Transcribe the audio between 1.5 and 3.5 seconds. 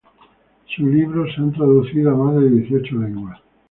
sido traducidos a más de dieciocho lenguas.